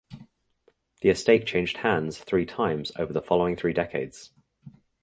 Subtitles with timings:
[1.01, 4.31] The estate changed hands three times over the following three decades.